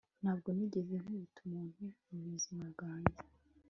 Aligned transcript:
Ntabwo 0.21 0.47
nigeze 0.55 0.93
nkubita 1.01 1.39
umuntu 1.47 1.83
mubuzima 2.09 2.65
bwanjye 2.73 3.17